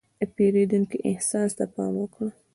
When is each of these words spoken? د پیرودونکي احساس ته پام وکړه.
د 0.19 0.21
پیرودونکي 0.35 0.97
احساس 1.09 1.51
ته 1.57 1.65
پام 1.73 1.93
وکړه. 1.99 2.29